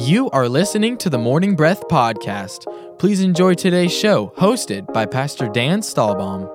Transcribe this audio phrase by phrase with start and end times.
[0.00, 2.64] You are listening to the Morning Breath Podcast.
[2.98, 6.48] Please enjoy today's show, hosted by Pastor Dan Stahlbaum.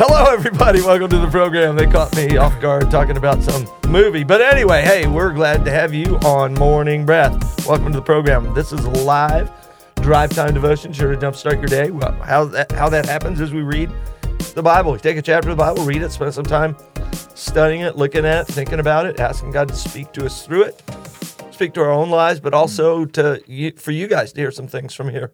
[0.00, 0.82] Hello, everybody.
[0.82, 1.76] Welcome to the program.
[1.76, 4.24] They caught me off guard talking about some movie.
[4.24, 7.64] But anyway, hey, we're glad to have you on Morning Breath.
[7.64, 8.52] Welcome to the program.
[8.52, 9.48] This is live
[10.00, 11.92] drive time devotion, sure to jumpstart your day.
[12.24, 13.92] How that, how that happens is we read
[14.56, 14.90] the Bible.
[14.90, 16.76] We take a chapter of the Bible, read it, spend some time
[17.34, 20.64] studying it, looking at it, thinking about it, asking God to speak to us through
[20.64, 20.82] it,
[21.50, 24.94] speak to our own lives, but also to for you guys to hear some things
[24.94, 25.32] from here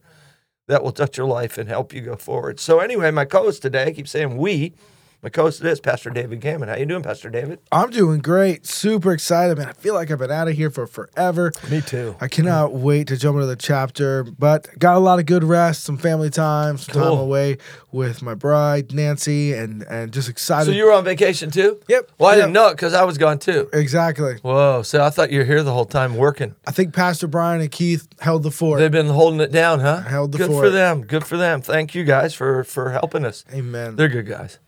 [0.68, 2.60] that will touch your life and help you go forward.
[2.60, 4.74] So anyway, my co-host today, I keep saying we,
[5.22, 6.68] my co-host is Pastor David Gammon.
[6.68, 7.60] How you doing, Pastor David?
[7.70, 8.66] I'm doing great.
[8.66, 9.68] Super excited, man.
[9.68, 11.52] I feel like I've been out of here for forever.
[11.70, 12.16] Me too.
[12.20, 15.84] I cannot wait to jump into the chapter, but got a lot of good rest,
[15.84, 17.02] some family time, some Cool.
[17.02, 17.58] time away
[17.92, 20.66] with my bride, Nancy, and and just excited.
[20.66, 21.78] So you were on vacation too?
[21.88, 22.10] Yep.
[22.18, 22.40] Well, I Yep.
[22.42, 23.68] didn't know it because I was gone too.
[23.72, 24.38] exactly.
[24.42, 24.82] Whoa!
[24.82, 26.56] So I thought you were here the whole time working.
[26.66, 28.80] I think Pastor Brian and Keith held the fort.
[28.80, 30.00] They've been holding it down, huh?
[30.00, 31.02] Held the Good for them.
[31.02, 31.62] Good for them.
[31.62, 33.44] Thank you guys for for helping us.
[33.54, 33.94] Amen.
[33.94, 34.58] They're good guys.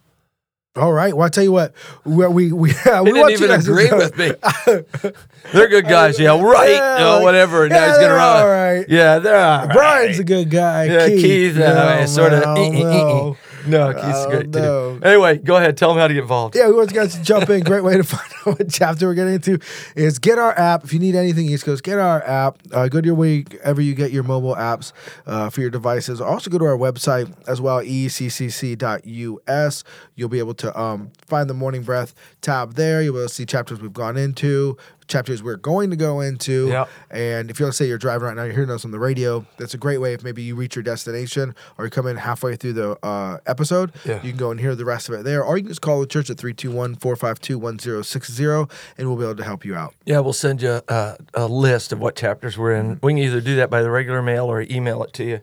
[0.76, 1.16] All right.
[1.16, 1.72] Well, I tell you what,
[2.04, 4.32] we we, we, yeah, we want didn't you even agree with me.
[5.52, 6.18] They're good guys.
[6.18, 6.70] Yeah, right.
[6.72, 7.62] Yeah, like, whatever.
[7.64, 8.42] And now yeah, he's gonna run.
[8.42, 8.84] all right.
[8.88, 9.72] Yeah, they're all right.
[9.72, 10.84] Brian's a good guy.
[10.86, 12.42] Yeah, Keith, Keith, uh, sort of.
[12.44, 13.36] no, no.
[13.66, 14.98] No, Keith's Oh, great no.
[14.98, 15.04] too.
[15.06, 15.76] Anyway, go ahead.
[15.78, 16.54] Tell them how to get involved.
[16.54, 17.62] Yeah, we want you guys to jump in.
[17.62, 19.58] Great way to find out what chapter we're getting into
[19.96, 20.84] is get our app.
[20.84, 22.58] If you need anything East Coast, get our app.
[22.72, 24.92] Uh, go to your wherever you get your mobile apps
[25.26, 26.20] uh, for your devices.
[26.20, 29.84] Also, go to our website as well, eccc.us.
[30.16, 33.02] You'll be able to um, find the Morning Breath tab there.
[33.02, 34.76] You'll be able to see chapters we've gone into,
[35.08, 36.68] chapters we're going to go into.
[36.68, 36.88] Yep.
[37.10, 39.44] And if you let's say you're driving right now, you're hearing us on the radio,
[39.58, 42.54] that's a great way if maybe you reach your destination or you come in halfway
[42.56, 44.22] through the uh, episode, Yeah.
[44.22, 45.42] you can go and hear the rest of it there.
[45.42, 49.64] Or you can just call the church at 321-452-1060 and we'll be able to help
[49.64, 49.94] you out.
[50.04, 52.98] Yeah, we'll send you a, a list of what chapters we're in.
[53.02, 55.40] We can either do that by the regular mail or email it to you.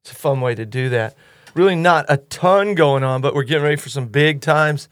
[0.00, 1.14] It's a fun way to do that.
[1.54, 4.88] Really, not a ton going on, but we're getting ready for some big times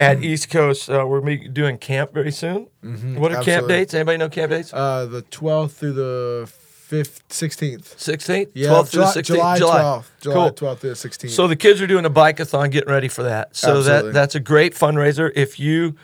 [0.00, 0.88] at East Coast.
[0.90, 2.68] Uh, we're doing camp very soon.
[3.16, 3.94] what are camp dates?
[3.94, 4.72] Anybody know camp dates?
[4.72, 6.52] Uh, the 12th through the
[6.90, 7.96] 5th, 16th.
[7.96, 8.50] 16th?
[8.54, 9.58] Yeah, 12th through the July, 16th?
[9.58, 10.04] July 12th.
[10.20, 10.50] July Cool.
[10.50, 11.30] 12th through the 16th.
[11.30, 13.56] So the kids are doing a bikeathon, getting ready for that.
[13.56, 14.08] So Absolutely.
[14.08, 15.30] that that's a great fundraiser.
[15.34, 15.96] If you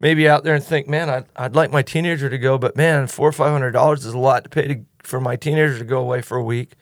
[0.00, 3.06] maybe out there and think, man, I'd, I'd like my teenager to go, but man,
[3.06, 5.84] four or five hundred dollars is a lot to pay to, for my teenager to
[5.84, 6.74] go away for a week.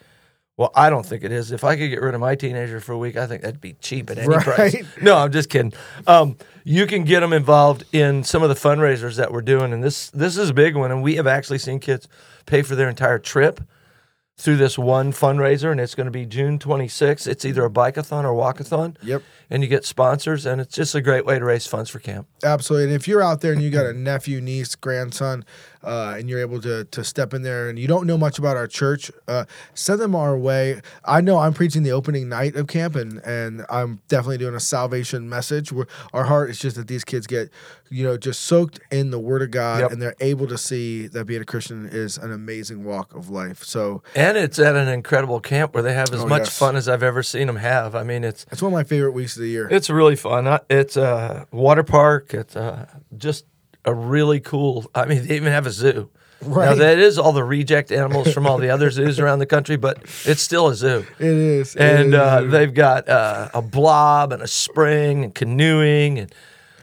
[0.56, 1.53] Well, I don't think it is.
[1.53, 3.75] If I could get rid of my teenager for a week, I think that'd be
[3.75, 4.77] cheap at any price.
[5.03, 5.75] No, I'm just kidding.
[6.06, 9.84] Um, you can get them involved in some of the fundraisers that we're doing, and
[9.84, 10.91] this this is a big one.
[10.91, 12.09] And we have actually seen kids
[12.47, 13.61] pay for their entire trip
[14.39, 17.27] through this one fundraiser, and it's going to be June 26th.
[17.27, 18.97] It's either a bikeathon or walkathon.
[19.03, 19.23] Yep.
[19.49, 22.27] And you get sponsors, and it's just a great way to raise funds for camp.
[22.43, 22.87] Absolutely.
[22.87, 25.44] And if you're out there and you got a nephew, niece, grandson,
[25.87, 28.57] uh, and you're able to to step in there and you don't know much about
[28.57, 30.81] our church, uh, send them our way.
[31.05, 34.61] I know I'm preaching the opening night of camp, and and I'm definitely doing a
[34.61, 35.73] salvation message.
[35.73, 37.51] Where our heart is just that these kids get,
[37.89, 39.93] you know, just soaked in the Word of God, Yep.
[39.93, 43.63] and they're able to see that being a Christian is an amazing walk of life.
[43.65, 46.59] So And it's at an incredible camp where they have as Oh, much yes.
[46.59, 47.95] fun as I've ever seen them have.
[47.95, 49.69] I mean, it's it's one of my favorite weeks of the year.
[49.71, 50.59] it's really fun.
[50.69, 52.35] It's a water park.
[52.35, 52.87] It's uh,
[53.17, 53.45] just
[53.87, 54.85] a really cool.
[54.95, 56.11] I mean, they even have a zoo.
[56.43, 56.67] Right.
[56.67, 59.77] Now that is all the reject animals from all the other zoos around the country,
[59.77, 61.07] but it's still a zoo.
[61.19, 62.15] It is, It and is.
[62.21, 66.35] uh, they've got uh, a blob and a spring and canoeing and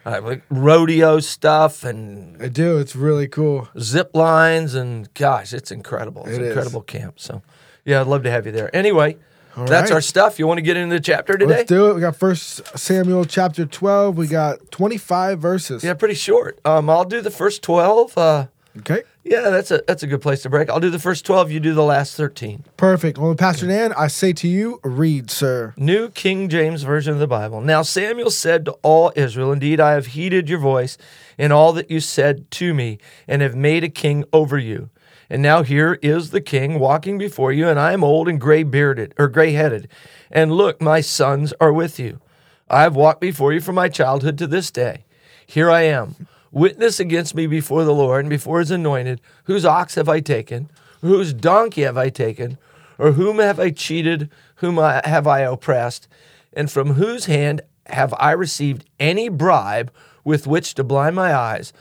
[0.08, 2.80] uh, like rodeo stuff and I do.
[2.80, 3.70] It's really cool.
[3.80, 6.26] zip lines and gosh, it's incredible.
[6.26, 7.20] It's It an incredible camp.
[7.20, 7.44] So
[7.86, 8.76] yeah, I'd love to have you there.
[8.76, 9.18] Anyway,
[9.56, 9.96] All that's right.
[9.96, 10.40] our stuff.
[10.40, 11.58] You want to get into the chapter today?
[11.58, 11.96] Let's do it.
[11.96, 14.18] We got First Samuel chapter 12.
[14.18, 15.84] We got 25 verses.
[15.84, 16.60] Yeah, pretty short.
[16.66, 18.18] Um, I'll do the first twelve.
[18.18, 18.48] Uh,
[18.80, 19.04] Okay.
[19.24, 20.68] yeah, that's a that's a good place to break.
[20.68, 21.52] I'll do the first twelve.
[21.52, 22.64] You do the last thirteen.
[22.76, 23.20] Perfect.
[23.20, 25.76] Well, Pastor Dan, I say to you, read, sir.
[25.78, 27.62] New King James Version of the Bible.
[27.62, 30.98] Now Samuel said to all Israel, Indeed, I have heeded your voice
[31.38, 32.98] in all that you said to me,
[33.28, 34.90] and have made a king over you.
[35.34, 38.62] And now here is the king walking before you, and I am old and gray
[38.62, 39.88] bearded or gray headed.
[40.30, 42.22] And look, my sons are with you.
[42.70, 45.06] I have walked before you from my childhood to this day.
[45.48, 46.28] Here I am.
[46.52, 49.22] Witness against me before the Lord and before his anointed.
[49.46, 50.70] Whose ox have I taken?
[51.02, 52.60] Whose donkey have I taken?
[53.00, 54.30] Or whom have I cheated?
[54.58, 56.08] Whom I, have I oppressed?
[56.56, 59.92] And from whose hand have I received any bribe
[60.24, 61.74] with which to blind my eyes?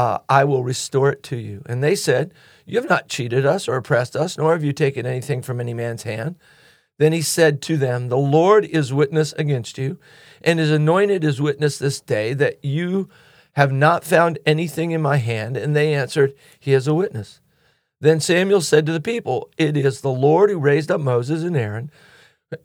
[0.00, 1.62] Uh, I will restore it to you.
[1.66, 2.32] And they said,
[2.64, 5.74] You have not cheated us or oppressed us, nor have you taken anything from any
[5.74, 6.36] man's hand.
[6.98, 9.98] Then he said to them, The Lord is witness against you,
[10.40, 13.10] and his anointed is witness this day that you
[13.56, 15.58] have not found anything in my hand.
[15.58, 17.42] And they answered, He is a witness.
[18.00, 21.58] Then Samuel said to the people, It is the Lord who raised up Moses and
[21.58, 21.90] Aaron,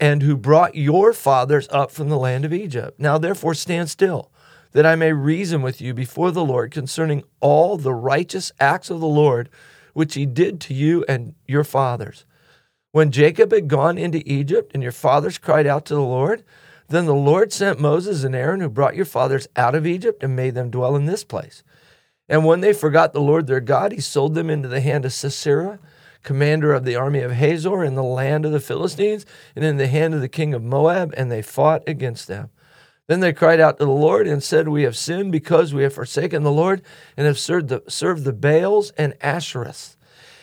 [0.00, 2.98] and who brought your fathers up from the land of Egypt.
[2.98, 4.30] Now therefore stand still,
[4.72, 9.00] that I may reason with you before the Lord concerning all the righteous acts of
[9.00, 9.48] the Lord,
[9.92, 12.24] which he did to you and your fathers.
[12.92, 16.44] When Jacob had gone into Egypt, and your fathers cried out to the Lord,
[16.88, 20.36] then the Lord sent Moses and Aaron, who brought your fathers out of Egypt and
[20.36, 21.62] made them dwell in this place.
[22.28, 25.12] And when they forgot the Lord their God, he sold them into the hand of
[25.12, 25.78] Sisera,
[26.22, 29.86] commander of the army of Hazor in the land of the Philistines, and in the
[29.86, 32.50] hand of the king of Moab, and they fought against them.
[33.08, 35.94] Then they cried out to the Lord and said, We have sinned because we have
[35.94, 36.82] forsaken the Lord
[37.16, 39.96] and have served the, served the Baals and Ashtoreths.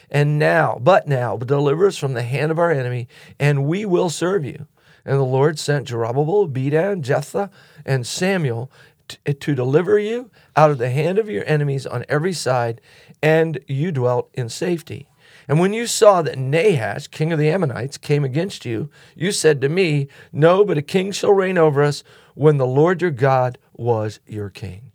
[0.10, 3.08] And now, but now, deliver us from the hand of our enemy,
[3.40, 4.68] and we will serve you.
[5.04, 7.50] And the Lord sent Jerubbabel, Bedan, Jephthah,
[7.86, 8.72] and Samuel
[9.10, 12.80] to, eh, to deliver you out of the hand of your enemies on every side,
[13.22, 15.08] and you dwelt in safety.
[15.48, 19.60] And when you saw that Nahash, king of the Ammonites, came against you, you said
[19.62, 22.04] to me, No, but a king shall reign over us
[22.36, 24.92] when the Lord your God was your king.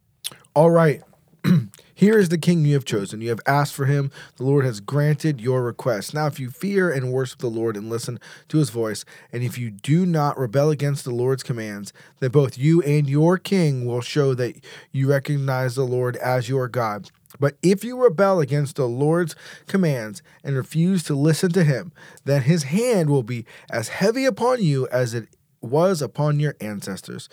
[0.55, 1.03] All right.
[1.95, 3.21] Here is the king you have chosen.
[3.21, 4.13] You have asked for him.
[4.37, 6.15] The Lord has granted your request.
[6.15, 9.59] Now, if you fear and worship the Lord and listen to his voice, and if
[9.59, 14.01] you do not rebel against the Lord's commands, then both you and your king will
[14.01, 17.11] show that you recognize the Lord as your God.
[17.41, 19.35] But if you rebel against the Lord's
[19.67, 21.93] commands and refuse to listen to him,
[22.25, 25.29] then his hand will be as heavy upon you as it
[25.61, 27.29] was upon your ancestors.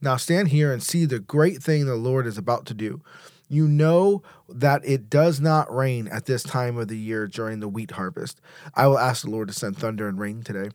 [0.00, 3.00] Now stand here and see the great thing the Lord is about to do.
[3.48, 7.68] You know that it does not rain at this time of the year during the
[7.68, 8.40] wheat harvest.
[8.74, 10.70] I will ask the Lord to send thunder and rain today.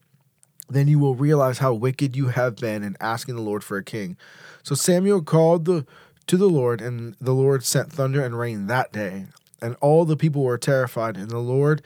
[0.67, 3.83] Then you will realize how wicked you have been in asking the Lord for a
[3.83, 4.17] king.
[4.63, 5.85] So Samuel called the
[6.27, 9.27] to the Lord, and the Lord sent thunder and rain that day.
[9.61, 11.81] And all the people were terrified, and the Lord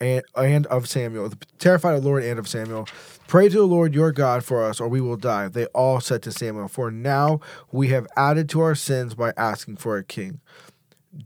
[0.00, 2.86] and, and of Samuel, terrified of the Lord and of Samuel.
[3.28, 5.48] Pray to the Lord your God for us, or we will die.
[5.48, 7.40] They all said to Samuel, For now
[7.70, 10.40] we have added to our sins by asking for a king.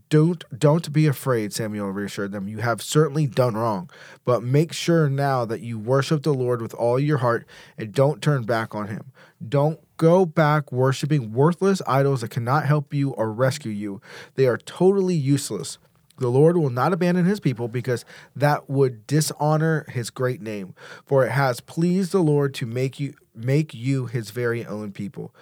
[0.09, 2.49] Don't don't be afraid, Samuel reassured them.
[2.49, 3.89] You have certainly done wrong,
[4.25, 7.45] but make sure now that you worship the Lord with all your heart
[7.77, 9.13] and don't turn back on him.
[9.47, 14.01] Don't go back worshiping worthless idols that cannot help you or rescue you.
[14.35, 15.77] They are totally useless.
[16.17, 18.05] The Lord will not abandon his people because
[18.35, 20.75] that would dishonor his great name.
[21.05, 25.33] For it has pleased the Lord to make you make you his very own people.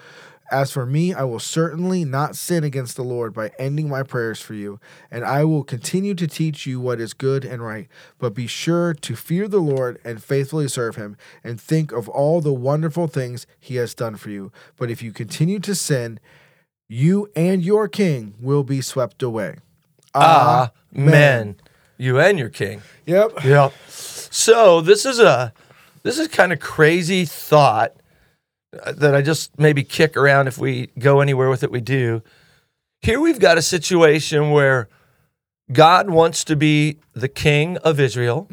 [0.50, 4.42] As for me, I will certainly not sin against the Lord by ending my prayers
[4.42, 7.88] for you, and I will continue to teach you what is good and right.
[8.20, 12.42] But be sure to fear the Lord and faithfully serve him, and think of all
[12.42, 14.52] the wonderful things he has done for you.
[14.76, 16.20] But if you continue to sin,
[16.90, 19.56] you and your king will be swept away.
[20.16, 21.56] Amen.
[21.98, 22.82] You and your king.
[23.06, 23.44] Yep.
[23.44, 23.74] Yep.
[23.88, 25.54] So this is a
[26.04, 27.94] this is kind of crazy thought
[28.84, 31.72] uh, that I just maybe kick around if we go anywhere with it.
[31.72, 32.24] We do.
[33.02, 34.88] Here we've got a situation where
[35.72, 38.48] God wants to be the king of Israel,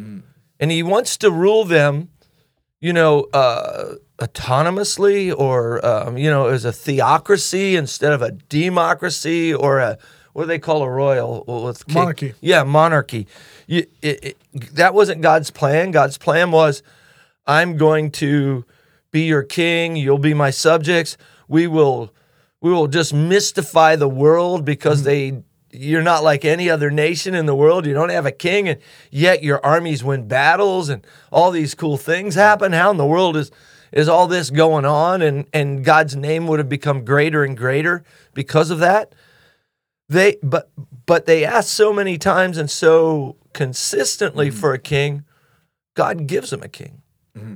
[0.61, 2.11] and He wants to rule them,
[2.81, 9.55] you know, uh, autonomously or um, you know, as a theocracy instead of a democracy
[9.55, 9.99] or a
[10.39, 12.35] what do they call a royal uh, king- Monarchy.
[12.41, 13.27] Yeah, monarchy.
[13.67, 15.91] You, it, it, that wasn't God's plan.
[15.91, 16.85] God's plan was,
[17.45, 18.65] I'm going to
[19.11, 19.97] be your king.
[19.97, 21.17] You'll be my subjects.
[21.49, 22.15] We will,
[22.61, 25.41] we will just mystify the world because mm-hmm.
[25.41, 25.43] they,
[25.73, 27.85] you're not like any other nation in the world.
[27.85, 28.81] You don't have a king, and
[29.11, 32.71] yet your armies win battles, and all these cool things happen.
[32.71, 33.51] How in the world is
[33.91, 35.21] is all this going on?
[35.21, 38.05] And and God's name would have become greater and greater
[38.35, 39.15] because of that
[40.09, 40.71] they but
[41.07, 44.59] but they ask so many times and so consistently mm-hmm.
[44.59, 45.25] for a king
[45.95, 47.03] god gives them a king.
[47.37, 47.55] Mm-hmm.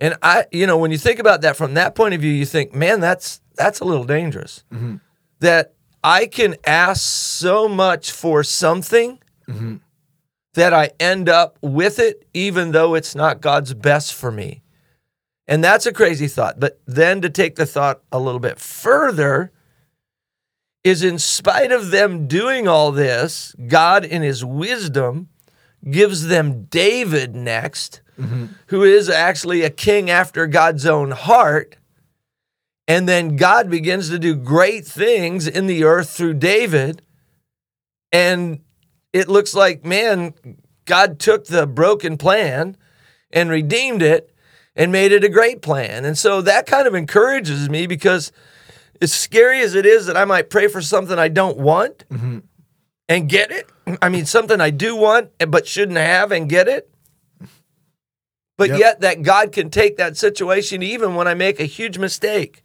[0.00, 2.46] And i you know when you think about that from that point of view you
[2.46, 4.64] think man that's that's a little dangerous.
[4.72, 4.96] Mm-hmm.
[5.40, 5.74] That
[6.04, 9.18] i can ask so much for something
[10.54, 14.62] that i end up with it even though it's not god's best for me.
[15.48, 16.60] And that's a crazy thought.
[16.60, 19.50] But then to take the thought a little bit further
[20.88, 25.28] is in spite of them doing all this, God in his wisdom
[25.88, 28.46] gives them David next, mm-hmm.
[28.68, 31.76] who is actually a king after God's own heart.
[32.86, 37.02] And then God begins to do great things in the earth through David.
[38.10, 38.60] And
[39.12, 40.32] it looks like, man,
[40.86, 42.78] God took the broken plan
[43.30, 44.34] and redeemed it
[44.74, 46.06] and made it a great plan.
[46.06, 48.32] And so that kind of encourages me because
[49.00, 52.38] as scary as it is that I might pray for something I don't want mm-hmm.
[53.08, 53.68] and get it,
[54.02, 56.90] I mean, something I do want but shouldn't have and get it.
[58.56, 58.78] But Yep.
[58.78, 62.64] yet, that God can take that situation even when I make a huge mistake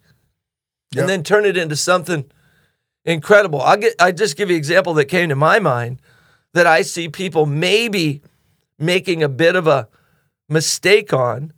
[0.91, 1.01] Yep.
[1.01, 2.25] and then turn it into something
[3.05, 3.61] incredible.
[3.61, 5.99] I'll get, I just give you an example that came to my mind
[6.53, 8.21] that I see people maybe
[8.79, 9.87] making a bit of a
[10.49, 11.53] mistake on.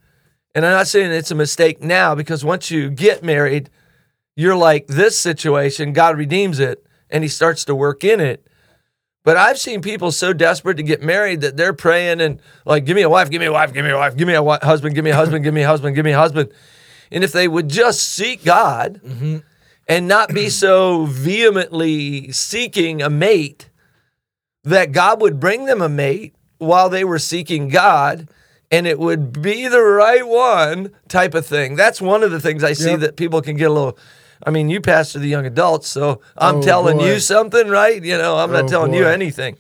[0.54, 3.70] And I'm not saying it's a mistake now because once you get married,
[4.36, 8.48] you're like this situation, God redeems it and he starts to work in it.
[9.24, 12.96] But I've seen people so desperate to get married that they're praying and like, give
[12.96, 14.60] me a wife, give me a wife, give me a wife, give me a wi-
[14.62, 16.52] husband, give me a husband, give me a husband, give me a husband.
[17.12, 19.38] And if they would just seek God mm-hmm.
[19.88, 23.70] and not be so vehemently seeking a mate,
[24.64, 28.28] that God would bring them a mate while they were seeking God
[28.72, 31.76] and it would be the right one type of thing.
[31.76, 33.00] That's one of the things I see Yep.
[33.02, 33.98] that people can get a little.
[34.44, 37.08] I mean, you pastor the young adults, so I'm Oh, telling boy.
[37.14, 38.04] you something, right?
[38.04, 39.58] You know, I'm not Oh, telling you anything.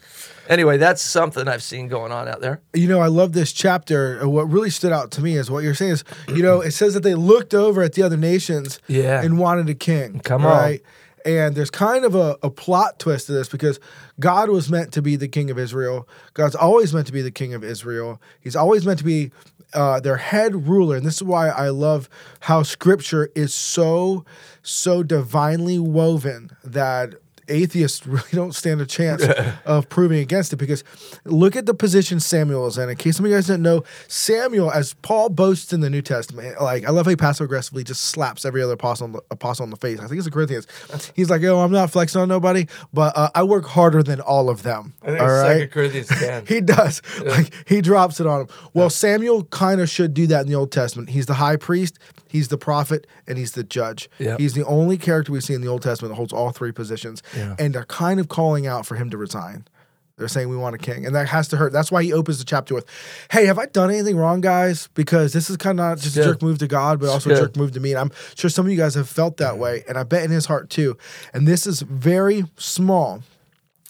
[0.47, 2.61] Anyway, that's something I've seen going on out there.
[2.73, 4.19] you know, I love this chapter.
[4.23, 6.71] Uh, What really stood out to me is what you're saying is, you know, it
[6.71, 9.23] says that they looked over at the other nations Yeah.
[9.23, 10.19] and wanted a king.
[10.19, 10.51] Come on.
[10.51, 10.81] right?
[11.25, 13.79] And there's kind of a, a plot twist to this because
[14.19, 16.07] God was meant to be the king of Israel.
[16.35, 18.21] God's always meant to be the king of Israel.
[18.39, 19.31] He's always meant to be
[19.75, 20.95] uh, their head ruler.
[20.95, 22.09] And this is why I love
[22.41, 24.25] how scripture is so,
[24.63, 27.15] so divinely woven that
[27.47, 29.23] atheists really don't stand a chance
[29.65, 30.83] of proving against it because
[31.23, 32.89] look at the position Samuel is in.
[32.89, 36.01] In case some of you guys didn't know, Samuel, as Paul boasts in the New
[36.01, 39.21] Testament, like I love how he passive aggressively just slaps every other apostle on the,
[39.31, 39.99] apostle on the face.
[39.99, 40.67] I think it's the Corinthians.
[41.15, 44.49] He's like, "Yo, I'm not flexing on nobody, but uh, I work harder than all
[44.49, 45.71] of them." all right.
[45.71, 46.45] Corinthians 10.
[46.55, 47.01] He does.
[47.23, 48.47] Like he drops it on him.
[48.73, 51.09] Well, Samuel kind of should do that in the Old Testament.
[51.09, 51.97] He's the high priest,
[52.35, 54.09] he's the prophet, and he's the judge.
[54.19, 54.39] Yep.
[54.39, 57.23] He's the only character we see in the Old Testament that holds all three positions.
[57.35, 57.55] Yeah.
[57.57, 59.63] And they're kind of calling out for him to resign.
[60.17, 61.71] They're saying we want a king, and that has to hurt.
[61.71, 62.85] That's why he opens the chapter with,
[63.31, 64.89] "Hey, have I done anything wrong, guys?
[64.93, 67.35] Because this is kind of not just a jerk move to God, but also a
[67.35, 69.83] jerk move to me." And I'm sure some of you guys have felt that way,
[69.87, 70.97] and I bet in his heart too.
[71.33, 73.23] And this is very small,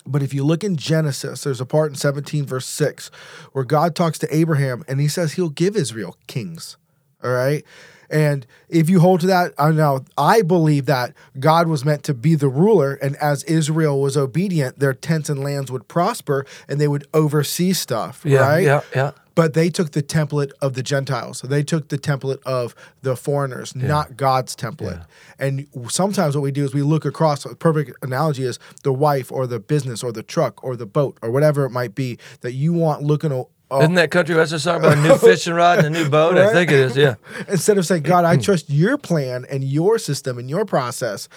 [0.06, 3.12] but if you look in Genesis, there's a part in 17, verse 6,
[3.52, 6.78] where God talks to Abraham and he says he'll give Israel kings.
[7.24, 7.64] All right.
[8.10, 12.04] And if you hold to that, uh, I know I believe that God was meant
[12.04, 16.46] to be the ruler, and as Israel was obedient, their tents and lands would prosper
[16.68, 18.24] and they would oversee stuff.
[18.26, 18.64] Yeah, right?
[18.64, 19.12] yeah, yeah.
[19.36, 21.42] But they took the template of the Gentiles.
[21.42, 25.06] They took the template of the foreigners, not God's template.
[25.38, 27.44] And sometimes what we do is we look across.
[27.44, 31.18] A perfect analogy is the wife or the business or the truck or the boat
[31.22, 33.46] or whatever it might be that you want looking.
[33.72, 36.10] O- o- Isn't that country western song about a new fishing rod and a new
[36.10, 36.38] boat?
[36.38, 37.16] I think it is, yeah.
[37.48, 41.28] instead of saying, God, I trust your plan and your system and your process.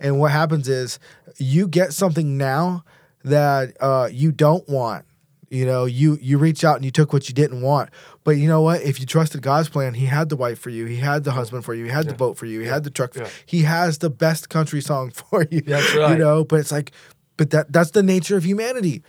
[0.00, 0.98] And what happens is
[1.38, 2.84] you get something now
[3.24, 5.04] that uh, you don't want.
[5.50, 7.88] You know, you you reach out and you took what you didn't want.
[8.22, 8.82] But you know what?
[8.82, 11.64] If you trusted God's plan, He had the wife for you, He had the husband
[11.64, 13.14] for you, He had the boat for you, He had the truck.
[13.16, 13.28] Yeah.
[13.46, 15.62] He has the best country song for you.
[15.62, 16.12] That's right.
[16.12, 16.92] You know, but it's like,
[17.38, 19.02] but that that's the nature of humanity.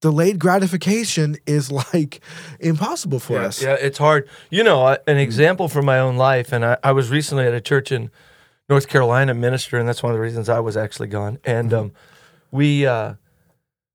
[0.00, 2.20] Delayed gratification is like
[2.60, 3.62] impossible for yeah, us.
[3.62, 4.28] Yeah, it's hard.
[4.50, 7.60] You know, an example from my own life, and I, I was recently at a
[7.60, 8.10] church in
[8.68, 11.38] North Carolina minister, and that's one of the reasons I was actually gone.
[11.44, 11.92] And um,
[12.50, 13.14] we, uh,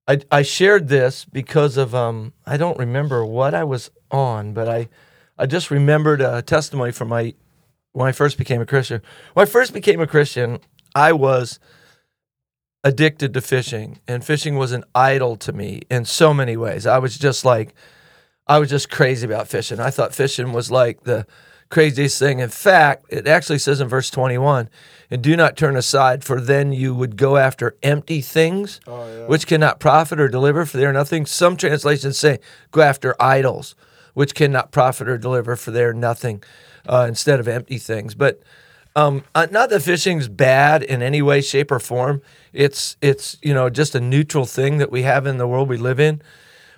[0.07, 4.67] I, I shared this because of um, I don't remember what I was on, but
[4.67, 4.89] I,
[5.37, 7.33] I just remembered a testimony from my
[7.93, 9.01] when I first became a Christian.
[9.33, 10.59] When I first became a Christian,
[10.95, 11.59] I was
[12.83, 16.85] addicted to fishing, and fishing was an idol to me in so many ways.
[16.85, 17.73] I was just like,
[18.45, 19.79] I was just crazy about fishing.
[19.79, 21.25] I thought fishing was like the
[21.69, 22.39] craziest thing.
[22.39, 24.69] In fact, it actually says in verse 21
[25.09, 28.79] and do not turn aside, for then you would go after empty things
[29.27, 31.25] which cannot profit or deliver, for they are nothing.
[31.25, 32.39] Some translations say
[32.71, 33.75] go after idols
[34.13, 36.43] which cannot profit or deliver, for they are nothing
[36.87, 38.13] uh, instead of empty things.
[38.13, 38.41] But
[38.95, 42.21] um, uh, not that fishing's bad in any way, shape, or form.
[42.51, 45.77] It's it's you know just a neutral thing that we have in the world we
[45.77, 46.21] live in.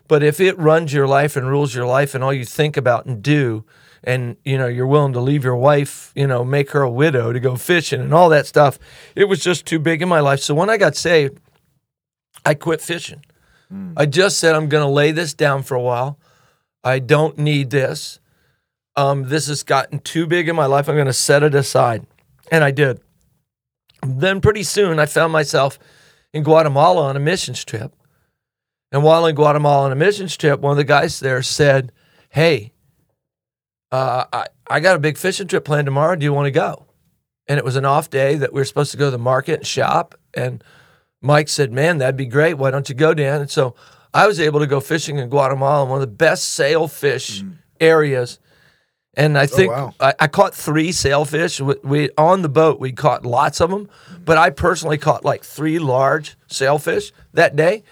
[0.08, 3.06] But if it runs your life and rules your life, and all you think about
[3.06, 3.66] and do,
[4.04, 7.34] and you know you're willing to leave your wife, you know, make her a widow
[7.34, 8.80] to go fishing and all that stuff,
[9.16, 10.40] it was just too big in my life.
[10.40, 11.40] So when I got saved,
[12.46, 13.24] I quit fishing.
[13.98, 16.20] I just said I'm going to lay this down for a while.
[16.84, 18.20] I don't need this.
[18.96, 20.88] Um, this has gotten too big in my life.
[20.88, 22.06] I'm going to set it aside,
[22.52, 23.02] and I did.
[24.06, 25.78] Then pretty soon, I found myself
[26.34, 27.94] in Guatemala on a missions trip.
[28.92, 31.92] And while in Guatemala on a missions trip, one of the guys there said,
[32.30, 32.72] Hey,
[33.92, 36.16] uh, I, I got a big fishing trip planned tomorrow.
[36.16, 36.86] Do you want to go?
[37.48, 39.60] and it was an off day that we were supposed to go to the market
[39.60, 40.16] and shop.
[40.34, 40.64] And
[41.22, 42.56] Mike said, "Man, that'd be great.
[42.56, 43.76] Why don't you go, Dan?" And so
[44.14, 47.44] I was able to go fishing in Guatemala, in one of the best sailfish
[47.80, 48.40] areas.
[49.18, 49.94] And I think wow.
[50.00, 51.62] I, I caught three sailfish.
[51.62, 53.90] We, we on the boat we caught lots of them,
[54.24, 57.84] but I personally caught like three large sailfish that day,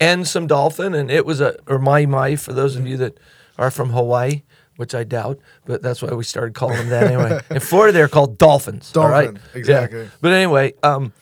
[0.00, 0.94] and some dolphin.
[0.94, 3.18] And it was a or mahi mahi for those of you that
[3.58, 4.42] are from Hawaii,
[4.76, 7.40] which I doubt, but that's why we started calling them that anyway.
[7.50, 8.96] In Florida, they're called dolphins.
[8.96, 9.30] all right?
[9.54, 10.02] Exactly.
[10.02, 10.08] Yeah.
[10.20, 11.12] But anyway, um,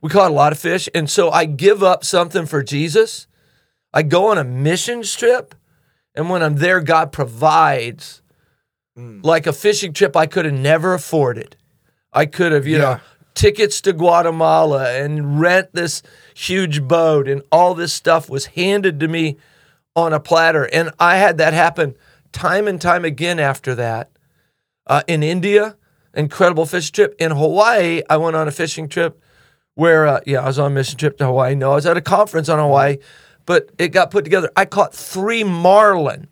[0.00, 3.26] we caught a lot of fish, and so I give up something for Jesus.
[3.94, 5.54] I go on a mission trip,
[6.14, 8.20] and when I'm there, God provides
[8.96, 11.56] like a fishing trip I could have never afforded.
[12.12, 13.00] I could have, you know,
[13.34, 16.02] tickets to Guatemala and rent this
[16.34, 19.36] huge boat, and all this stuff was handed to me
[19.94, 20.64] on a platter.
[20.72, 21.94] And I had that happen
[22.32, 24.10] time and time again after that.
[24.86, 25.76] Uh, in India,
[26.14, 27.14] incredible fishing trip.
[27.18, 29.20] In Hawaii, I went on a fishing trip
[29.74, 31.54] where, uh, yeah, I was on a mission trip to Hawaii.
[31.54, 32.98] No, I was at a conference on Hawaii,
[33.44, 34.50] but it got put together.
[34.56, 36.28] I caught three marlin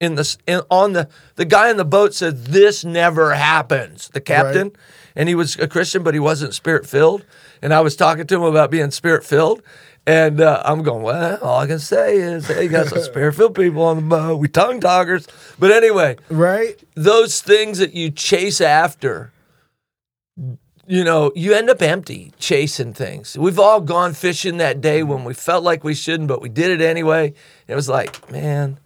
[0.00, 4.08] in the in, on the the guy in the boat said this never happens.
[4.08, 4.72] The captain,
[5.14, 7.24] and he was a Christian, but he wasn't spirit filled.
[7.62, 9.62] And I was talking to him about being spirit filled.
[10.06, 13.34] And uh, I'm going, well, all I can say is, hey, you got some spirit
[13.34, 14.38] filled people on the boat.
[14.38, 15.28] We tongue talkers.
[15.58, 16.82] But anyway, Right?
[16.94, 19.30] those things that you chase after,
[20.86, 23.36] you know, you end up empty chasing things.
[23.38, 26.70] We've all gone fishing that day when we felt like we shouldn't, but we did
[26.70, 27.34] it anyway.
[27.68, 28.80] It was like, man,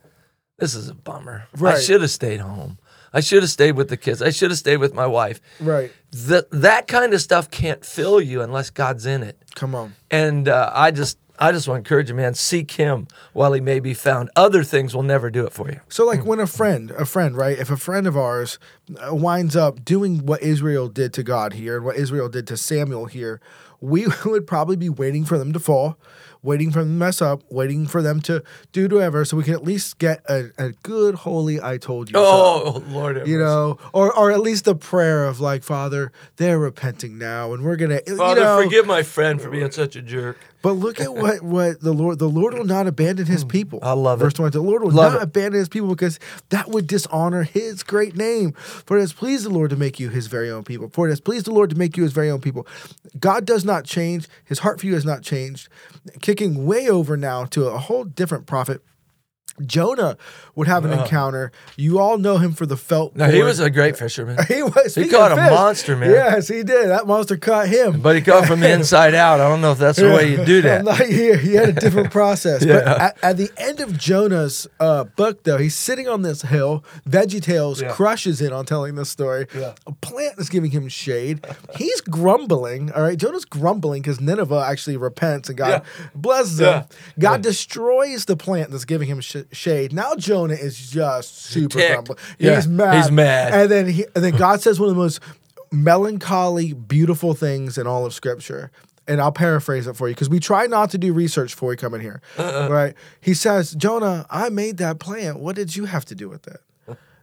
[0.58, 1.46] this is a bummer.
[1.62, 2.78] I should have stayed home.
[3.12, 4.20] I should have stayed with the kids.
[4.20, 5.40] I should have stayed with my wife.
[5.60, 5.92] Right.
[6.10, 9.38] That that kind of stuff can't fill you unless God's in it.
[9.54, 9.94] Come on.
[10.10, 12.34] And uh, I just I just want to encourage you, man.
[12.34, 14.30] Seek Him while He may be found.
[14.36, 15.80] Other things will never do it for you.
[15.88, 17.58] So, like when a friend, a friend, right?
[17.58, 18.58] If a friend of ours
[18.96, 22.56] uh, winds up doing what Israel did to God here and what Israel did to
[22.56, 23.40] Samuel here,
[23.80, 25.98] we would probably be waiting for them to fall,
[26.44, 29.54] waiting for them to mess up, waiting for them to do whatever, so we can
[29.54, 32.84] at least get a, a good, holy "I told you." Oh, so.
[32.86, 37.18] Oh Lord, You know, or or at least a prayer of like, Father, they're repenting
[37.18, 40.38] now, and we're gonna, Father, you know, forgive my friend for being such a jerk.
[40.64, 43.48] But look at what what the Lord the Lord will not abandon his hmm.
[43.48, 43.78] people.
[43.82, 44.24] I love it.
[44.24, 44.50] Verse 20.
[44.50, 45.24] The Lord will Love not it.
[45.24, 48.52] abandon his people because that would dishonor his great name.
[48.54, 50.88] For it has pleased the Lord to make you his very own people.
[50.88, 52.66] For it has pleased the Lord to make you his very own people.
[53.20, 54.26] God does not change.
[54.42, 55.68] His heart for you has not changed.
[56.22, 58.82] Kicking way over now to a whole different prophet.
[59.64, 60.16] Jonah
[60.54, 61.52] would have an encounter.
[61.76, 63.14] You all know him for the felt.
[63.16, 64.94] No, he was a great fisherman, he was.
[64.94, 66.10] he caught a fish, monster, man.
[66.10, 66.88] Yes, he did.
[66.90, 68.00] That monster caught him.
[68.00, 69.40] but he caught from the inside out.
[69.40, 70.84] I don't know if that's the way you do that.
[70.84, 71.36] Not here.
[71.36, 72.64] He had a different process.
[72.64, 76.84] But at, at the end of Jonah's uh, book, though, he's sitting on this hill.
[77.08, 77.92] VeggieTales Yeah.
[77.92, 79.46] crushes in on telling this story.
[79.54, 79.74] Yeah.
[79.86, 81.46] A plant is giving him shade.
[81.76, 82.90] He's grumbling.
[82.92, 86.06] All right, Jonah's grumbling because Nineveh actually repents and God Yeah.
[86.14, 86.84] blesses him.
[87.18, 87.36] God Yeah.
[87.38, 89.92] destroys the plant that's giving him sh- shade.
[89.92, 91.92] Now Jonah is just super ticked.
[91.92, 92.18] grumbling.
[92.38, 92.96] Yeah, He's mad.
[92.96, 93.52] he's mad.
[93.54, 95.20] And then he, and then God says one of the most
[95.72, 98.70] melancholy, beautiful things in all of Scripture.
[99.06, 101.76] And I'll paraphrase it for you because we try not to do research before we
[101.76, 102.22] come in here.
[102.38, 102.68] Uh-uh.
[102.70, 102.94] Right?
[103.20, 105.40] He says, Jonah, I made that plant.
[105.40, 106.60] What did you have to do with it?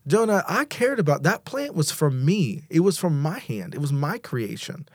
[0.07, 2.63] Jonah, I cared about that plant was from me.
[2.69, 3.75] It was from my hand.
[3.75, 4.87] It was my creation.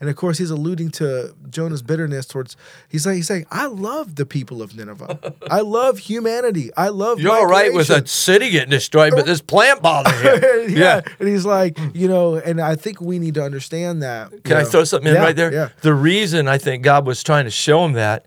[0.00, 2.56] And of course, he's alluding to Jonah's bitterness towards.
[2.88, 5.34] He's like, he's saying, I love the people of Nineveh.
[5.50, 6.70] I love humanity.
[6.76, 7.20] I love.
[7.20, 10.66] You're all right with creation." a city getting destroyed, but this plant bothers you.
[10.76, 11.00] yeah.
[11.18, 14.44] And he's like, you know, and I think we need to understand that.
[14.44, 14.68] Can I know.
[14.68, 15.52] throw something in Yeah, right there?
[15.52, 15.68] Yeah.
[15.80, 18.26] The reason I think God was trying to show him that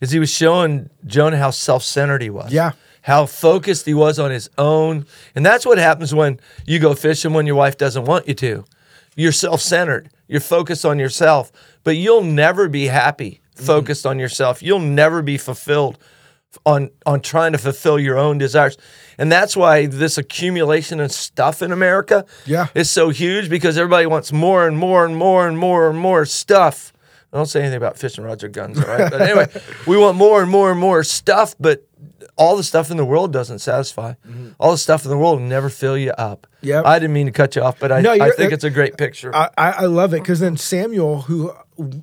[0.00, 2.52] is he was showing Jonah how self centered he was.
[2.52, 2.72] Yeah.
[3.02, 5.06] How focused he was on his own.
[5.34, 8.64] And that's what happens when you go fishing when your wife doesn't want you to.
[9.16, 11.50] You're self centered, you're focused on yourself,
[11.82, 13.64] but you'll never be happy mm-hmm.
[13.64, 14.62] focused on yourself.
[14.62, 15.98] You'll never be fulfilled
[16.66, 18.76] on on trying to fulfill your own desires.
[19.18, 22.68] And that's why this accumulation of stuff in America Yeah.
[22.74, 26.24] is so huge because everybody wants more and more and more and more and more
[26.24, 26.92] stuff.
[27.32, 29.10] I don't say anything about fishing rods or guns, all right?
[29.10, 29.46] But anyway,
[29.86, 31.86] we want more and more and more stuff, but
[32.36, 34.14] all the stuff in the world doesn't satisfy.
[34.58, 36.46] All the stuff in the world will never fill you up.
[36.62, 36.86] Mm-hmm.
[36.86, 38.96] I didn't mean to cut you off, but I, No, I think it's a great
[38.98, 39.34] picture.
[39.34, 41.52] I, I love it because then Samuel, who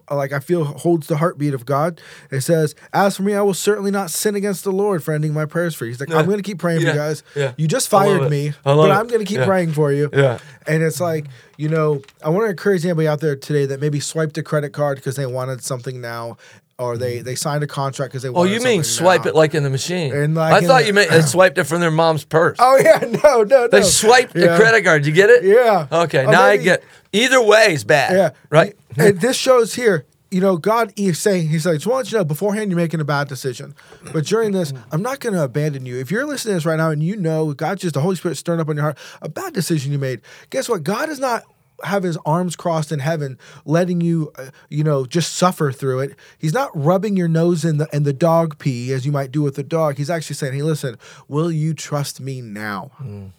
[0.09, 2.01] like I feel holds the heartbeat of God,
[2.31, 5.33] it says, "As for me, I will certainly not sin against the Lord for ending
[5.33, 7.21] my prayers for you." He's like, "I'm going to keep praying for you guys.
[7.35, 7.53] yeah.
[7.57, 8.91] You just fired me, but it.
[8.91, 9.45] I'm going to keep Yeah.
[9.45, 10.39] praying for you." Yeah.
[10.65, 11.25] And it's like,
[11.57, 14.73] you know, I want to encourage anybody out there today that maybe swiped a credit
[14.73, 16.37] card because they wanted something now.
[16.79, 17.25] Or they mm-hmm.
[17.25, 18.29] they signed a contract because they.
[18.29, 19.31] Oh, you mean swipe now.
[19.31, 20.13] it like in the machine?
[20.13, 22.57] And like I thought the- you meant they swiped it from their mom's purse.
[22.59, 23.67] Oh yeah, no, no, no.
[23.67, 25.05] they swiped the credit card.
[25.05, 25.43] You get it?
[25.43, 25.87] Yeah.
[25.91, 26.83] Okay, Or now I get.
[27.13, 28.13] Either way is bad.
[28.13, 28.29] Yeah.
[28.49, 28.75] Right.
[28.97, 32.17] and this shows here, you know, God is saying, He's like, just want you to
[32.17, 33.73] know beforehand you're making a bad decision.
[34.11, 34.89] But during this, mm-hmm.
[34.91, 35.97] I'm not going to abandon you.
[35.97, 38.35] If you're listening to this right now and you know God just, the Holy Spirit
[38.35, 40.83] stirring up in your heart, a bad decision you made, guess what?
[40.83, 41.43] God is not
[41.83, 46.15] have his arms crossed in heaven letting you uh, you know just suffer through it
[46.37, 49.41] he's not rubbing your nose in the in the dog pee as you might do
[49.41, 52.91] with the dog he's actually saying hey listen will you trust me now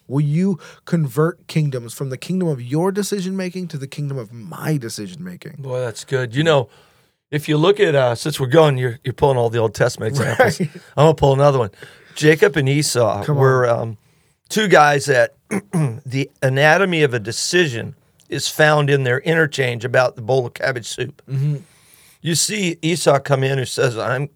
[0.06, 4.32] will you convert kingdoms from the kingdom of your decision making to the kingdom of
[4.32, 6.34] my decision making Boy, that's good.
[6.34, 6.68] You know,
[7.30, 10.10] if you look at uh, since we're going, you're you're pulling all the Old Testament
[10.16, 10.60] examples.
[10.60, 10.70] Right.
[10.96, 11.70] I'm gonna pull another one.
[12.14, 13.98] Jacob and Esau were um,
[14.48, 15.34] two guys that
[16.06, 17.94] the anatomy of a decision
[18.28, 21.22] is found in their interchange about the bowl of cabbage soup.
[21.28, 21.56] Mm-hmm.
[22.20, 24.28] You see Esau come in who says, "I'm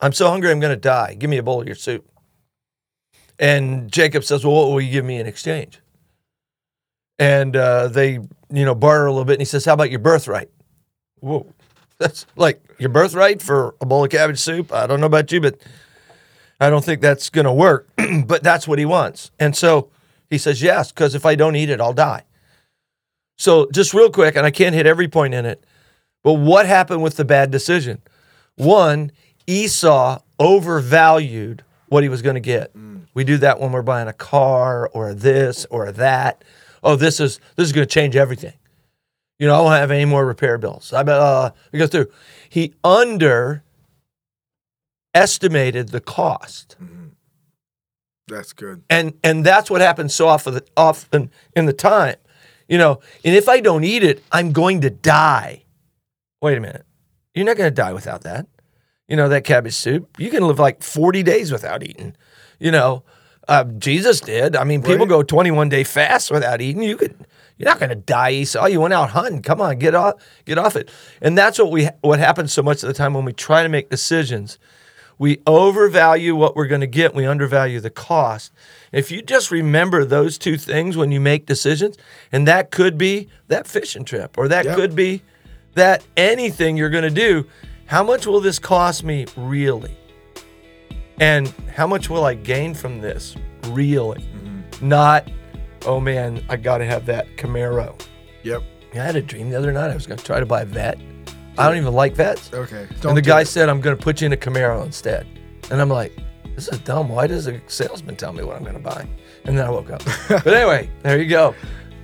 [0.00, 1.14] I'm so hungry, I'm gonna die.
[1.14, 2.08] Give me a bowl of your soup."
[3.38, 5.80] And Jacob says, "Well, what will you give me in exchange?"
[7.18, 9.34] And uh, they, you know, barter a little bit.
[9.34, 10.50] And he says, "How about your birthright?"
[11.20, 11.52] Whoa,
[11.98, 14.72] that's like your birthright for a bowl of cabbage soup.
[14.72, 15.60] I don't know about you, but
[16.60, 17.88] I don't think that's going to work.
[18.26, 19.30] but that's what he wants.
[19.38, 19.90] And so
[20.30, 22.24] he says, yes, because if I don't eat it, I'll die.
[23.38, 25.64] So just real quick, and I can't hit every point in it,
[26.22, 28.02] but what happened with the bad decision?
[28.56, 29.12] One,
[29.46, 32.72] Esau overvalued what he was going to get.
[33.14, 36.44] We do that when we're buying a car or this or that.
[36.82, 38.52] Oh, this is this is going to change everything.
[39.38, 40.92] You know, I won't have any more repair bills.
[40.92, 42.08] I bet uh, we go through.
[42.48, 43.62] He underestimated
[45.88, 46.76] the cost,
[48.28, 52.16] that's good and and that's what happens so often often in the time.
[52.68, 55.64] You know, and if I don't eat it, I'm going to die.
[56.42, 56.84] Wait a minute,
[57.34, 58.46] you're not going to die without that.
[59.08, 60.16] You know that cabbage soup.
[60.18, 62.14] You can live like 40 days without eating.
[62.60, 63.04] You know,
[63.48, 64.54] uh, Jesus did.
[64.54, 65.08] I mean, people Right.
[65.08, 66.82] go 21 day fast without eating.
[66.82, 67.14] You could.
[67.56, 68.66] You're not going to die, Esau.
[68.66, 69.42] You went out hunting.
[69.42, 70.90] Come on, get off, get off it.
[71.22, 73.68] And that's what we what happens so much of the time when we try to
[73.68, 74.58] make decisions.
[75.18, 77.14] We overvalue what we're going to get.
[77.14, 78.52] We undervalue the cost.
[78.92, 81.96] If you just remember those two things when you make decisions,
[82.30, 84.76] and that could be that fishing trip, or that Yep.
[84.76, 85.22] could be
[85.74, 87.46] that anything you're going to do.
[87.86, 89.96] How much will this cost me really?
[91.20, 93.34] And how much will I gain from this
[93.68, 94.20] really?
[94.20, 94.88] Mm-hmm.
[94.88, 95.28] Not,
[95.86, 98.00] oh man, I got to have that Camaro.
[98.42, 98.62] yep
[98.94, 99.90] I had a dream the other night.
[99.90, 100.98] I was going to try to buy a Vette.
[101.58, 102.50] I don't even like Vettes.
[102.52, 103.46] okay and the do guy it.
[103.48, 105.26] said, I'm going to put you in a Camaro instead.
[105.70, 106.16] And I'm like,
[106.54, 107.08] this is dumb.
[107.08, 109.06] Why does a salesman tell me what I'm going to buy?
[109.44, 110.02] And then I woke up.
[110.28, 111.54] but anyway, there you go.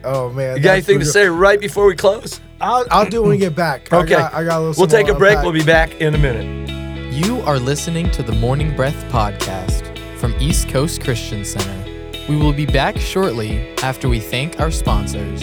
[0.04, 2.40] oh man You got that's anything to say right before we close?
[2.60, 4.10] I'll, I'll do it when we get back I Okay.
[4.10, 5.32] got, I got a little We'll take a break.
[5.32, 5.44] unpack.
[5.44, 7.12] We'll be back in a minute.
[7.12, 9.82] You are listening to the Morning Breath Podcast
[10.18, 11.90] from East Coast Christian Center.
[12.28, 15.42] We will be back shortly after we thank our sponsors.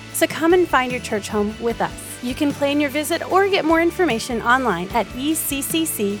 [0.13, 2.23] So come and find your church home with us.
[2.23, 6.17] You can plan your visit or get more information online at eccc.us.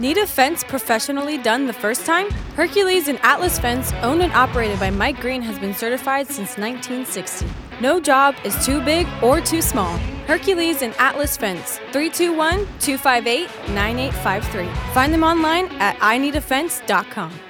[0.00, 2.30] Need a fence professionally done the first time?
[2.56, 7.46] Hercules and Atlas Fence, owned and operated by Mike Green, has been certified since 1960.
[7.80, 9.96] No job is too big or too small.
[10.26, 14.92] Hercules and Atlas Fence, 321 258 9853.
[14.92, 17.49] Find them online at ineedafence.com.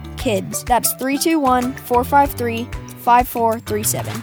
[0.21, 0.65] KIDS.
[0.65, 2.65] That's 321 453
[2.99, 4.21] 5437.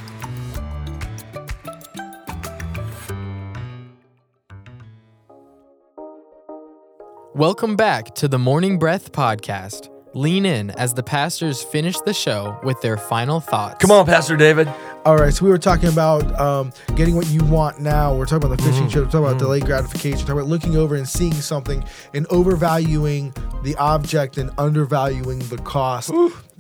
[7.35, 9.91] Welcome back to the Morning Breath Podcast.
[10.15, 13.77] Lean in as the pastors finish the show with their final thoughts.
[13.81, 14.67] Come on, Pastor David.
[15.09, 18.15] All right, so we were talking about um, getting what you want now.
[18.15, 19.07] We're talking about the fishing trip.
[19.07, 20.19] We're talking about delayed gratification.
[20.19, 25.57] We're talking about looking over and seeing something and overvaluing the object and undervaluing the
[25.57, 26.13] cost.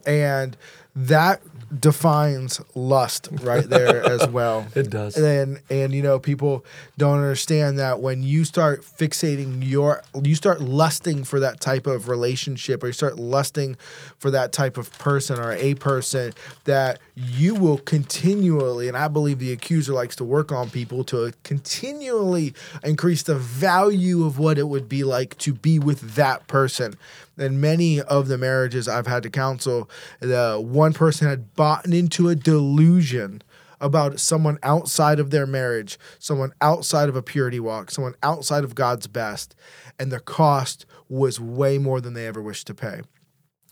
[0.07, 0.57] And
[0.97, 1.43] that
[1.77, 4.67] defines lust right there as well.
[4.75, 5.17] It does.
[5.17, 6.65] And and you know people
[6.97, 12.09] don't understand that when you start fixating your you start lusting for that type of
[12.09, 13.77] relationship or you start lusting
[14.19, 16.33] for that type of person or a person
[16.65, 21.33] that you will continually and I believe the accuser likes to work on people to
[21.43, 26.97] continually increase the value of what it would be like to be with that person.
[27.39, 29.89] And many of the marriages I've had to counsel,
[30.21, 33.43] the one person had bought into a delusion
[33.81, 38.75] about someone outside of their marriage, someone outside of a purity walk, someone outside of
[38.75, 39.55] God's best,
[39.99, 43.03] and the cost was way more than they ever wished to pay.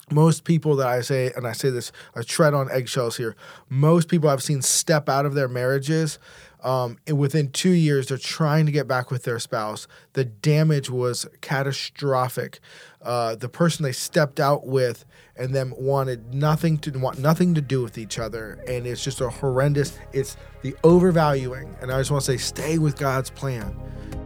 [0.09, 3.35] Most people that I say, and I say this, I tread on eggshells here.
[3.67, 6.17] Most people I've seen step out of their marriages.
[6.63, 9.87] Um, and within two years, they're trying to get back with their spouse.
[10.13, 12.59] The damage was catastrophic.
[13.01, 17.61] Uh, the person they stepped out with and them wanted nothing to want nothing to
[17.61, 19.97] do with each other, and it's just a horrendous.
[20.13, 23.75] It's the overvaluing, and I just want to say, stay with God's plan.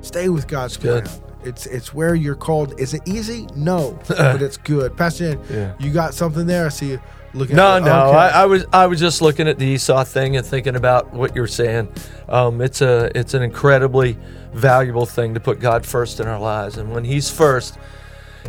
[0.02, 1.06] Stay with God's Good.
[1.06, 1.22] plan.
[1.44, 2.80] It's it's where you're called.
[2.80, 3.48] Is it easy?
[3.56, 4.96] No, but it's good.
[4.96, 5.74] Pastor, Yeah.
[5.80, 6.68] you got something there?
[6.68, 7.02] I see you
[7.34, 7.56] looking.
[7.56, 8.08] No, at no.
[8.08, 8.18] okay.
[8.18, 11.36] I, I was I was just looking at the Esau thing and thinking about what
[11.36, 11.92] you're saying.
[12.30, 14.18] Um, it's a it's an incredibly
[14.54, 17.78] valuable thing to put God first in our lives, and when He's first,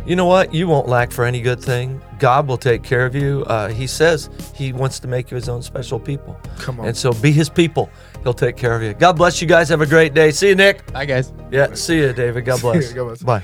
[0.05, 0.53] you know what?
[0.53, 2.01] You won't lack for any good thing.
[2.19, 3.43] God will take care of you.
[3.47, 6.39] Uh, he says He wants to make you His own special people.
[6.59, 6.87] Come on.
[6.87, 7.89] And so be His people.
[8.23, 8.93] He'll take care of you.
[8.93, 9.69] God bless you guys.
[9.69, 10.31] Have a great day.
[10.31, 10.91] See you, Nick.
[10.93, 11.33] Bye, guys.
[11.51, 11.73] Yeah.
[11.73, 12.45] See you, David.
[12.45, 12.93] God bless.
[12.93, 13.23] God bless.
[13.23, 13.43] Bye.